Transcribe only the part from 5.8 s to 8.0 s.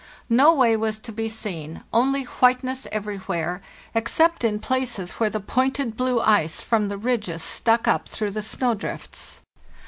blue ice from the ridges stuck